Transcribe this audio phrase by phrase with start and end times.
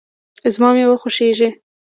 [0.53, 1.49] زما مېوه خوښیږي